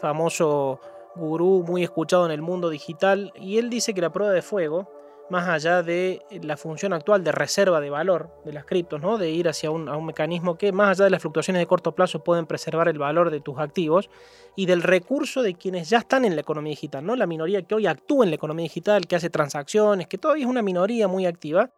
famoso 0.00 0.80
gurú 1.16 1.64
muy 1.66 1.82
escuchado 1.82 2.26
en 2.26 2.32
el 2.32 2.42
mundo 2.42 2.70
digital, 2.70 3.32
y 3.36 3.58
él 3.58 3.70
dice 3.70 3.94
que 3.94 4.00
la 4.00 4.10
prueba 4.10 4.32
de 4.32 4.42
fuego, 4.42 4.90
más 5.30 5.48
allá 5.48 5.82
de 5.82 6.22
la 6.42 6.56
función 6.56 6.92
actual 6.92 7.24
de 7.24 7.32
reserva 7.32 7.80
de 7.80 7.90
valor 7.90 8.30
de 8.44 8.52
las 8.52 8.64
criptos, 8.64 9.00
¿no? 9.00 9.18
de 9.18 9.30
ir 9.30 9.48
hacia 9.48 9.70
un, 9.70 9.84
mecanismo 10.04 10.56
que, 10.56 10.72
más 10.72 10.90
allá 10.90 11.04
de 11.04 11.10
las 11.10 11.22
fluctuaciones 11.22 11.60
de 11.60 11.66
corto 11.66 11.92
plazo, 11.92 12.22
pueden 12.22 12.46
preservar 12.46 12.88
el 12.88 12.98
valor 12.98 13.30
de 13.30 13.40
tus 13.40 13.58
activos, 13.58 14.10
y 14.56 14.66
del 14.66 14.82
recurso 14.82 15.42
de 15.42 15.54
quienes 15.54 15.90
ya 15.90 15.98
están 15.98 16.24
en 16.24 16.36
la 16.36 16.42
economía 16.42 16.70
digital, 16.70 17.04
¿no? 17.04 17.16
la 17.16 17.26
minoría 17.26 17.62
que 17.62 17.74
hoy 17.74 17.86
actúa 17.86 18.24
en 18.24 18.30
la 18.30 18.36
economía 18.36 18.64
digital, 18.64 19.06
que 19.06 19.16
hace 19.16 19.30
transacciones, 19.30 20.06
que 20.06 20.18
todavía 20.18 20.44
es 20.44 20.50
una 20.50 20.62
minoría 20.62 21.08
muy 21.08 21.26
activa, 21.26 21.70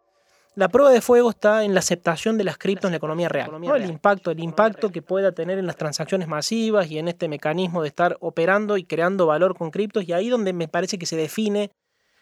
la 0.57 0.69
prueba 0.69 0.89
de 0.89 1.01
fuego 1.01 1.29
está 1.29 1.63
en 1.63 1.75
la 1.75 1.81
aceptación 1.81 2.35
de 2.35 2.43
las 2.43 2.57
criptos 2.57 2.89
en 2.89 2.93
la 2.93 2.97
economía 2.97 3.29
real. 3.29 3.51
El 3.75 3.85
impacto, 3.85 4.31
el 4.31 4.39
impacto 4.39 4.91
que 4.91 5.03
pueda 5.03 5.31
tener 5.31 5.59
en 5.59 5.67
las 5.67 5.75
transacciones 5.75 6.27
masivas 6.27 6.89
y 6.89 6.97
en 6.97 7.07
este 7.07 7.27
mecanismo 7.27 7.83
de 7.83 7.89
estar 7.89 8.17
operando 8.21 8.75
y 8.75 8.83
creando 8.83 9.27
valor 9.27 9.55
con 9.55 9.69
criptos. 9.69 10.09
Y 10.09 10.13
ahí 10.13 10.29
donde 10.29 10.53
me 10.53 10.67
parece 10.67 10.97
que 10.97 11.05
se 11.05 11.15
define 11.15 11.69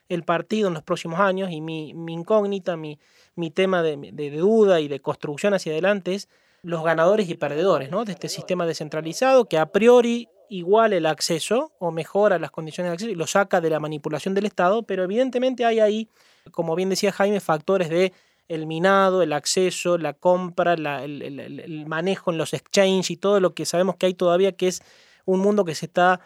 el 0.09 0.23
partido 0.23 0.67
en 0.67 0.73
los 0.73 0.83
próximos 0.83 1.19
años 1.19 1.51
y 1.51 1.61
mi, 1.61 1.89
incógnita, 1.89 2.77
mi, 2.77 2.99
mi 3.35 3.51
tema 3.51 3.81
de, 3.81 4.31
duda 4.31 4.79
y 4.79 4.87
de 4.87 4.99
construcción 4.99 5.53
hacia 5.53 5.71
adelante 5.71 6.13
es 6.13 6.29
los 6.61 6.83
ganadores 6.83 7.29
y 7.29 7.35
perdedores 7.35 7.91
¿no? 7.91 8.05
de 8.05 8.13
este 8.13 8.29
sistema 8.29 8.65
descentralizado 8.65 9.45
que 9.45 9.57
a 9.57 9.67
priori 9.67 10.29
iguala 10.49 10.95
el 10.95 11.05
acceso 11.05 11.71
o 11.79 11.91
mejora 11.91 12.39
las 12.39 12.51
condiciones 12.51 12.91
de 12.91 12.93
acceso 12.93 13.11
y 13.11 13.15
lo 13.15 13.27
saca 13.27 13.61
de 13.61 13.69
la 13.69 13.79
manipulación 13.79 14.33
del 14.33 14.45
Estado, 14.45 14.83
pero 14.83 15.03
evidentemente 15.03 15.65
hay 15.65 15.79
ahí 15.79 16.09
como 16.51 16.75
bien 16.75 16.89
decía 16.89 17.11
Jaime, 17.11 17.39
factores 17.39 17.89
de 17.89 18.13
el 18.47 18.67
minado, 18.67 19.23
el 19.23 19.33
acceso, 19.33 19.97
la 19.97 20.13
compra, 20.13 20.73
el, 20.73 21.85
manejo 21.87 22.31
en 22.31 22.37
los 22.37 22.53
exchanges 22.53 23.09
y 23.09 23.17
todo 23.17 23.39
lo 23.39 23.53
que 23.53 23.65
sabemos 23.65 23.95
que 23.95 24.05
hay 24.05 24.13
todavía, 24.13 24.51
que 24.51 24.67
es 24.67 24.83
un 25.25 25.39
mundo 25.39 25.65
que 25.65 25.73
se 25.73 25.87
está 25.87 26.21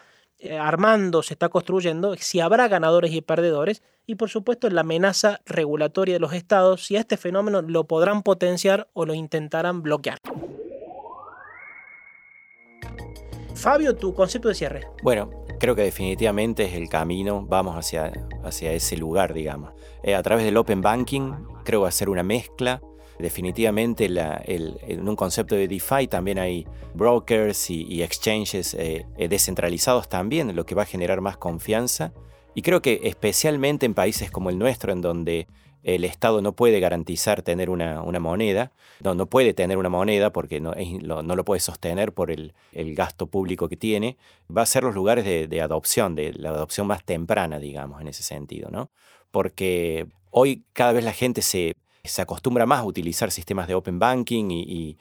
armando, 0.58 1.22
se 1.22 1.34
está 1.34 1.48
construyendo, 1.48 2.14
si 2.16 2.40
habrá 2.40 2.68
ganadores 2.68 3.12
y 3.12 3.20
perdedores, 3.20 3.82
y 4.06 4.16
por 4.16 4.28
supuesto 4.28 4.68
la 4.70 4.80
amenaza 4.80 5.40
regulatoria 5.46 6.14
de 6.14 6.20
los 6.20 6.32
estados, 6.32 6.86
si 6.86 6.96
a 6.96 7.00
este 7.00 7.16
fenómeno 7.16 7.62
lo 7.62 7.84
podrán 7.84 8.22
potenciar 8.22 8.88
o 8.92 9.06
lo 9.06 9.14
intentarán 9.14 9.82
bloquear. 9.82 10.18
Fabio, 13.54 13.94
tu 13.94 14.14
concepto 14.14 14.48
de 14.48 14.54
cierre. 14.54 14.86
Bueno, 15.02 15.30
creo 15.58 15.76
que 15.76 15.82
definitivamente 15.82 16.64
es 16.64 16.74
el 16.74 16.88
camino, 16.88 17.44
vamos 17.46 17.76
hacia, 17.76 18.10
hacia 18.42 18.72
ese 18.72 18.96
lugar, 18.96 19.34
digamos. 19.34 19.74
Eh, 20.02 20.14
a 20.14 20.22
través 20.22 20.44
del 20.44 20.56
Open 20.56 20.80
Banking, 20.80 21.32
creo 21.64 21.80
que 21.80 21.82
va 21.82 21.88
a 21.88 21.92
ser 21.92 22.08
una 22.08 22.22
mezcla. 22.22 22.80
Definitivamente 23.20 24.06
en 24.06 25.08
un 25.08 25.16
concepto 25.16 25.54
de 25.54 25.68
DeFi 25.68 26.08
también 26.08 26.38
hay 26.38 26.66
brokers 26.94 27.70
y, 27.70 28.02
exchanges 28.02 28.74
eh, 28.74 29.06
eh, 29.16 29.28
descentralizados 29.28 30.08
también, 30.08 30.54
lo 30.54 30.66
que 30.66 30.74
va 30.74 30.82
a 30.82 30.86
generar 30.86 31.20
más 31.20 31.36
confianza. 31.36 32.12
Y 32.54 32.62
creo 32.62 32.82
que 32.82 33.00
especialmente 33.04 33.86
en 33.86 33.94
países 33.94 34.30
como 34.30 34.50
el 34.50 34.58
nuestro, 34.58 34.92
en 34.92 35.00
donde 35.00 35.46
el 35.82 36.04
Estado 36.04 36.42
no 36.42 36.52
puede 36.52 36.80
garantizar 36.80 37.42
tener 37.42 37.70
una, 37.70 38.02
moneda, 38.02 38.72
no, 39.02 39.14
no, 39.14 39.26
puede 39.26 39.54
tener 39.54 39.78
una 39.78 39.88
moneda 39.88 40.30
porque 40.30 40.60
no, 40.60 40.74
lo 40.74 41.44
puede 41.44 41.60
sostener 41.60 42.12
por 42.12 42.30
el, 42.30 42.52
gasto 42.72 43.28
público 43.28 43.68
que 43.68 43.76
tiene, 43.76 44.16
va 44.54 44.62
a 44.62 44.66
ser 44.66 44.82
los 44.82 44.94
lugares 44.94 45.24
de, 45.24 45.60
adopción, 45.60 46.14
de 46.14 46.32
la 46.34 46.50
adopción 46.50 46.86
más 46.86 47.04
temprana, 47.04 47.58
digamos, 47.58 48.00
en 48.00 48.08
ese 48.08 48.22
sentido, 48.22 48.68
¿no? 48.70 48.90
Porque 49.30 50.06
hoy 50.30 50.64
cada 50.72 50.92
vez 50.92 51.04
la 51.04 51.12
gente 51.12 51.40
se, 51.40 51.76
se 52.04 52.22
acostumbra 52.22 52.66
más 52.66 52.80
a 52.80 52.84
utilizar 52.84 53.30
sistemas 53.30 53.68
de 53.68 53.74
open 53.74 53.98
banking 53.98 54.50
y, 54.50 54.96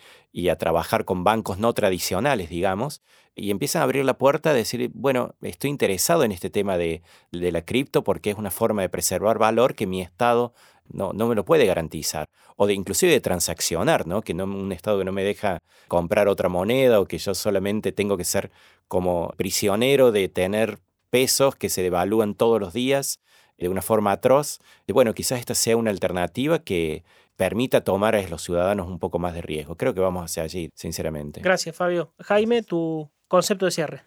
a 0.50 0.56
trabajar 0.58 1.06
con 1.06 1.24
bancos 1.24 1.60
no 1.60 1.74
tradicionales, 1.74 2.50
digamos, 2.50 3.02
y 3.36 3.52
empiezan 3.52 3.82
a 3.82 3.84
abrir 3.84 4.04
la 4.06 4.18
puerta 4.18 4.50
a 4.50 4.54
decir, 4.54 4.90
bueno, 4.94 5.36
estoy 5.42 5.70
interesado 5.70 6.24
en 6.24 6.32
este 6.32 6.50
tema 6.50 6.78
de, 6.78 7.02
la 7.32 7.62
cripto 7.64 8.04
porque 8.04 8.32
es 8.32 8.38
una 8.38 8.52
forma 8.52 8.82
de 8.82 8.90
preservar 8.90 9.38
valor 9.38 9.76
que 9.76 9.88
mi 9.88 10.02
Estado 10.02 10.54
no, 10.92 11.14
me 11.14 11.36
lo 11.36 11.46
puede 11.46 11.66
garantizar. 11.66 12.30
O 12.56 12.68
de 12.68 12.74
inclusive 12.74 13.12
de 13.12 13.22
transaccionar, 13.22 14.08
¿no? 14.08 14.22
Que 14.22 14.34
no, 14.34 14.46
un 14.46 14.72
Estado 14.72 15.00
que 15.00 15.06
no 15.06 15.12
me 15.12 15.24
deja 15.24 15.60
comprar 15.88 16.28
otra 16.28 16.50
moneda 16.50 17.00
o 17.00 17.06
que 17.06 17.18
yo 17.18 17.36
solamente 17.36 17.92
tengo 17.92 18.18
que 18.18 18.26
ser 18.26 18.52
como 18.88 19.34
prisionero 19.38 20.12
de 20.12 20.28
tener 20.30 20.80
pesos 21.10 21.56
que 21.56 21.70
se 21.70 21.84
devalúan 21.84 22.34
todos 22.34 22.60
los 22.60 22.74
días 22.74 23.20
de 23.60 23.70
una 23.70 23.82
forma 23.82 24.12
atroz. 24.12 24.60
Y 24.88 24.94
bueno, 24.94 25.14
quizás 25.14 25.40
esta 25.40 25.56
sea 25.56 25.78
una 25.78 25.92
alternativa 25.92 26.60
que 26.60 27.04
permita 27.36 27.82
tomar 27.82 28.16
a 28.16 28.28
los 28.28 28.44
ciudadanos 28.44 28.88
un 28.88 29.00
poco 29.00 29.20
más 29.20 29.34
de 29.34 29.42
riesgo. 29.42 29.76
Creo 29.76 29.94
que 29.94 30.02
vamos 30.02 30.26
hacia 30.26 30.44
allí, 30.44 30.72
sinceramente. 30.76 31.42
Gracias, 31.42 31.76
Fabio. 31.76 32.14
Jaime, 32.20 32.64
tu 32.64 33.10
concepto 33.28 33.66
de 33.66 33.72
cierre. 33.72 34.04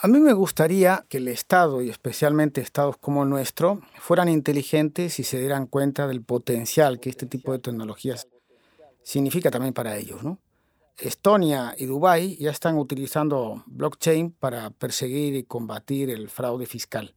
A 0.00 0.06
mí 0.06 0.20
me 0.20 0.32
gustaría 0.32 1.04
que 1.08 1.18
el 1.18 1.28
Estado, 1.28 1.82
y 1.82 1.90
especialmente 1.90 2.60
estados 2.60 2.96
como 2.96 3.24
el 3.24 3.28
nuestro, 3.28 3.80
fueran 3.98 4.28
inteligentes 4.28 5.18
y 5.18 5.24
se 5.24 5.40
dieran 5.40 5.66
cuenta 5.66 6.06
del 6.06 6.22
potencial 6.22 7.00
que 7.00 7.10
este 7.10 7.26
tipo 7.26 7.52
de 7.52 7.58
tecnologías 7.58 8.28
significa 9.02 9.50
también 9.50 9.74
para 9.74 9.96
ellos. 9.96 10.22
¿no? 10.22 10.38
Estonia 10.98 11.74
y 11.76 11.86
Dubái 11.86 12.36
ya 12.36 12.50
están 12.50 12.78
utilizando 12.78 13.62
blockchain 13.66 14.30
para 14.32 14.70
perseguir 14.70 15.34
y 15.34 15.44
combatir 15.44 16.10
el 16.10 16.28
fraude 16.28 16.66
fiscal. 16.66 17.14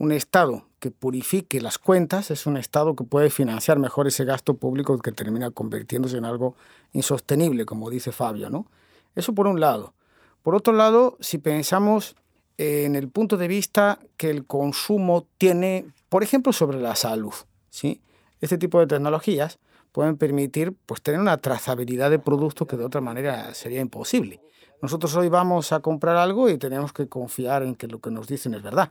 Un 0.00 0.12
Estado 0.12 0.64
que 0.78 0.90
purifique 0.90 1.60
las 1.60 1.76
cuentas 1.76 2.30
es 2.30 2.46
un 2.46 2.56
Estado 2.56 2.96
que 2.96 3.04
puede 3.04 3.28
financiar 3.28 3.78
mejor 3.78 4.06
ese 4.06 4.24
gasto 4.24 4.54
público 4.54 4.98
que 4.98 5.12
termina 5.12 5.50
convirtiéndose 5.50 6.16
en 6.16 6.24
algo 6.24 6.56
insostenible, 6.94 7.66
como 7.66 7.90
dice 7.90 8.10
Fabio. 8.10 8.48
¿no? 8.48 8.64
Eso 9.14 9.34
por 9.34 9.46
un 9.46 9.60
lado. 9.60 9.92
Por 10.42 10.54
otro 10.54 10.72
lado, 10.72 11.18
si 11.20 11.36
pensamos 11.36 12.16
en 12.56 12.96
el 12.96 13.10
punto 13.10 13.36
de 13.36 13.46
vista 13.46 13.98
que 14.16 14.30
el 14.30 14.46
consumo 14.46 15.26
tiene, 15.36 15.92
por 16.08 16.22
ejemplo, 16.22 16.54
sobre 16.54 16.80
la 16.80 16.96
salud, 16.96 17.34
¿sí? 17.68 18.00
este 18.40 18.56
tipo 18.56 18.80
de 18.80 18.86
tecnologías 18.86 19.58
pueden 19.92 20.16
permitir 20.16 20.72
pues, 20.86 21.02
tener 21.02 21.20
una 21.20 21.36
trazabilidad 21.36 22.08
de 22.08 22.18
productos 22.18 22.66
que 22.66 22.78
de 22.78 22.86
otra 22.86 23.02
manera 23.02 23.52
sería 23.52 23.82
imposible. 23.82 24.40
Nosotros 24.80 25.14
hoy 25.14 25.28
vamos 25.28 25.72
a 25.72 25.80
comprar 25.80 26.16
algo 26.16 26.48
y 26.48 26.56
tenemos 26.56 26.94
que 26.94 27.06
confiar 27.06 27.64
en 27.64 27.74
que 27.74 27.86
lo 27.86 27.98
que 27.98 28.10
nos 28.10 28.28
dicen 28.28 28.54
es 28.54 28.62
verdad 28.62 28.90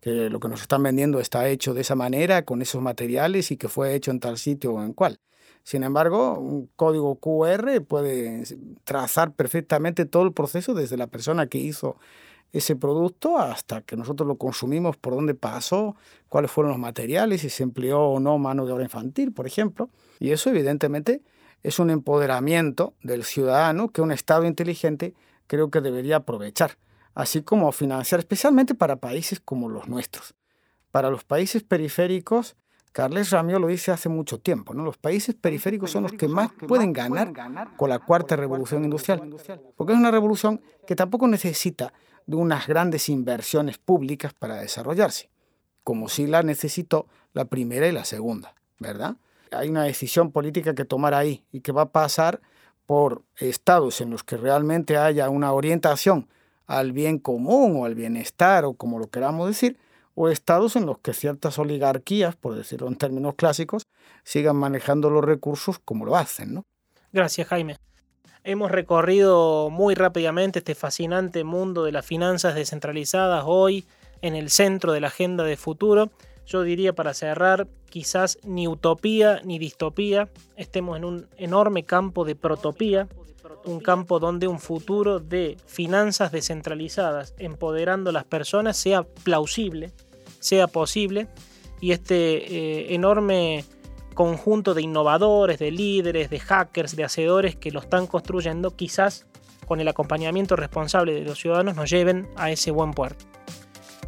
que 0.00 0.30
lo 0.30 0.40
que 0.40 0.48
nos 0.48 0.62
están 0.62 0.82
vendiendo 0.82 1.20
está 1.20 1.48
hecho 1.48 1.74
de 1.74 1.82
esa 1.82 1.94
manera, 1.94 2.44
con 2.44 2.62
esos 2.62 2.82
materiales 2.82 3.50
y 3.50 3.56
que 3.56 3.68
fue 3.68 3.94
hecho 3.94 4.10
en 4.10 4.20
tal 4.20 4.38
sitio 4.38 4.72
o 4.72 4.82
en 4.82 4.92
cual. 4.92 5.20
Sin 5.62 5.84
embargo, 5.84 6.38
un 6.38 6.70
código 6.74 7.16
QR 7.16 7.82
puede 7.86 8.44
trazar 8.84 9.32
perfectamente 9.32 10.06
todo 10.06 10.22
el 10.22 10.32
proceso 10.32 10.72
desde 10.74 10.96
la 10.96 11.06
persona 11.06 11.46
que 11.46 11.58
hizo 11.58 11.96
ese 12.52 12.74
producto 12.76 13.38
hasta 13.38 13.82
que 13.82 13.96
nosotros 13.96 14.26
lo 14.26 14.36
consumimos, 14.36 14.96
por 14.96 15.14
dónde 15.14 15.34
pasó, 15.34 15.94
cuáles 16.28 16.50
fueron 16.50 16.70
los 16.70 16.80
materiales, 16.80 17.42
si 17.42 17.50
se 17.50 17.62
empleó 17.62 18.00
o 18.00 18.20
no 18.20 18.38
mano 18.38 18.66
de 18.66 18.72
obra 18.72 18.84
infantil, 18.84 19.32
por 19.32 19.46
ejemplo. 19.46 19.90
Y 20.18 20.30
eso 20.30 20.50
evidentemente 20.50 21.22
es 21.62 21.78
un 21.78 21.90
empoderamiento 21.90 22.94
del 23.02 23.24
ciudadano 23.24 23.90
que 23.90 24.00
un 24.00 24.12
Estado 24.12 24.46
inteligente 24.46 25.14
creo 25.46 25.70
que 25.70 25.80
debería 25.80 26.16
aprovechar 26.16 26.76
así 27.14 27.42
como 27.42 27.70
financiar 27.72 28.20
especialmente 28.20 28.74
para 28.74 28.96
países 28.96 29.40
como 29.40 29.68
los 29.68 29.88
nuestros. 29.88 30.34
Para 30.90 31.10
los 31.10 31.24
países 31.24 31.62
periféricos, 31.62 32.56
Carles 32.92 33.30
Ramio 33.30 33.60
lo 33.60 33.68
dice 33.68 33.92
hace 33.92 34.08
mucho 34.08 34.40
tiempo, 34.40 34.74
¿no? 34.74 34.82
Los 34.82 34.98
países 34.98 35.34
periféricos 35.36 35.92
son 35.92 36.02
los 36.02 36.12
que 36.12 36.26
más 36.26 36.50
pueden 36.66 36.92
ganar 36.92 37.32
con 37.76 37.88
la 37.88 38.00
cuarta 38.00 38.34
revolución 38.34 38.84
industrial, 38.84 39.30
porque 39.76 39.92
es 39.92 39.98
una 39.98 40.10
revolución 40.10 40.60
que 40.86 40.96
tampoco 40.96 41.28
necesita 41.28 41.92
de 42.26 42.36
unas 42.36 42.66
grandes 42.66 43.08
inversiones 43.08 43.78
públicas 43.78 44.34
para 44.34 44.56
desarrollarse, 44.56 45.30
como 45.84 46.08
si 46.08 46.26
la 46.26 46.42
necesitó 46.42 47.06
la 47.32 47.44
primera 47.44 47.86
y 47.86 47.92
la 47.92 48.04
segunda, 48.04 48.54
¿verdad? 48.80 49.16
Hay 49.52 49.68
una 49.68 49.84
decisión 49.84 50.32
política 50.32 50.74
que 50.74 50.84
tomar 50.84 51.14
ahí 51.14 51.44
y 51.52 51.60
que 51.60 51.72
va 51.72 51.82
a 51.82 51.92
pasar 51.92 52.40
por 52.86 53.22
estados 53.36 54.00
en 54.00 54.10
los 54.10 54.24
que 54.24 54.36
realmente 54.36 54.96
haya 54.96 55.28
una 55.28 55.52
orientación 55.52 56.28
al 56.70 56.92
bien 56.92 57.18
común 57.18 57.76
o 57.76 57.84
al 57.84 57.96
bienestar 57.96 58.64
o 58.64 58.74
como 58.74 59.00
lo 59.00 59.08
queramos 59.10 59.48
decir, 59.48 59.76
o 60.14 60.28
estados 60.28 60.76
en 60.76 60.86
los 60.86 60.98
que 60.98 61.12
ciertas 61.12 61.58
oligarquías, 61.58 62.36
por 62.36 62.54
decirlo 62.54 62.86
en 62.86 62.94
términos 62.94 63.34
clásicos, 63.34 63.88
sigan 64.22 64.56
manejando 64.56 65.10
los 65.10 65.24
recursos 65.24 65.80
como 65.84 66.04
lo 66.04 66.16
hacen. 66.16 66.54
¿no? 66.54 66.64
Gracias, 67.12 67.48
Jaime. 67.48 67.76
Hemos 68.44 68.70
recorrido 68.70 69.68
muy 69.68 69.94
rápidamente 69.94 70.60
este 70.60 70.76
fascinante 70.76 71.42
mundo 71.42 71.84
de 71.84 71.92
las 71.92 72.06
finanzas 72.06 72.54
descentralizadas 72.54 73.42
hoy 73.46 73.84
en 74.22 74.36
el 74.36 74.48
centro 74.50 74.92
de 74.92 75.00
la 75.00 75.08
agenda 75.08 75.42
de 75.42 75.56
futuro. 75.56 76.10
Yo 76.50 76.64
diría 76.64 76.92
para 76.92 77.14
cerrar, 77.14 77.68
quizás 77.90 78.38
ni 78.42 78.66
utopía 78.66 79.40
ni 79.44 79.60
distopía, 79.60 80.28
estemos 80.56 80.96
en 80.96 81.04
un 81.04 81.26
enorme 81.36 81.84
campo 81.84 82.24
de 82.24 82.34
protopía, 82.34 83.08
un 83.64 83.78
campo 83.78 84.18
donde 84.18 84.48
un 84.48 84.58
futuro 84.58 85.20
de 85.20 85.56
finanzas 85.66 86.32
descentralizadas 86.32 87.34
empoderando 87.38 88.10
a 88.10 88.12
las 88.12 88.24
personas 88.24 88.76
sea 88.76 89.04
plausible, 89.04 89.92
sea 90.40 90.66
posible 90.66 91.28
y 91.80 91.92
este 91.92 92.88
eh, 92.88 92.94
enorme 92.96 93.64
conjunto 94.14 94.74
de 94.74 94.82
innovadores, 94.82 95.60
de 95.60 95.70
líderes, 95.70 96.30
de 96.30 96.40
hackers, 96.40 96.96
de 96.96 97.04
hacedores 97.04 97.54
que 97.54 97.70
lo 97.70 97.78
están 97.78 98.08
construyendo, 98.08 98.74
quizás 98.74 99.24
con 99.68 99.80
el 99.80 99.86
acompañamiento 99.86 100.56
responsable 100.56 101.14
de 101.14 101.20
los 101.20 101.38
ciudadanos 101.38 101.76
nos 101.76 101.88
lleven 101.88 102.28
a 102.34 102.50
ese 102.50 102.72
buen 102.72 102.90
puerto. 102.90 103.29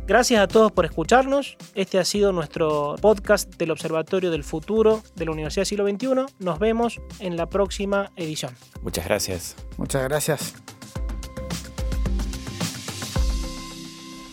Gracias 0.07 0.41
a 0.41 0.49
todos 0.49 0.73
por 0.73 0.85
escucharnos. 0.85 1.57
Este 1.75 1.99
ha 1.99 2.05
sido 2.05 2.33
nuestro 2.33 2.97
podcast 3.01 3.55
del 3.57 3.71
Observatorio 3.71 4.31
del 4.31 4.43
Futuro 4.43 5.03
de 5.15 5.25
la 5.27 5.33
Universidad 5.33 5.65
Siglo 5.65 5.89
XXI. 5.89 6.35
Nos 6.39 6.59
vemos 6.59 7.01
en 7.21 7.37
la 7.37 7.49
próxima 7.49 8.11
edición. 8.17 8.55
Muchas 8.83 9.05
gracias. 9.05 9.57
Muchas 9.77 10.03
gracias. 10.03 10.55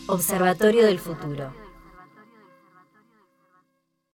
Observatorio 0.08 0.84
del 0.84 0.98
Futuro. 0.98 1.59